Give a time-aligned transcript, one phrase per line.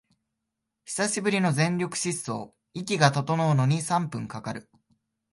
[0.83, 4.67] 久しぶりの全力疾走、息が整うのに三分かかる